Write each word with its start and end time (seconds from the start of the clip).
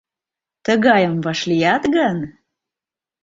Тыгайым 0.65 1.15
вашлият 1.25 1.83
гын!..» 1.95 2.17